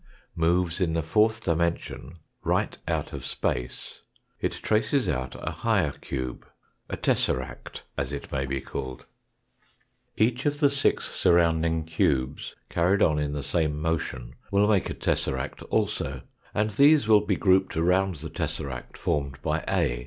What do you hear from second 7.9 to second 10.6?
as it may be called. 160 THE FOURTH DlMENSlOK Each of